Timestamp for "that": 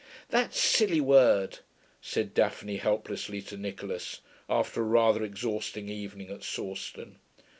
0.29-0.51